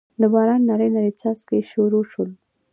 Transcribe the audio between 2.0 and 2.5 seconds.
شول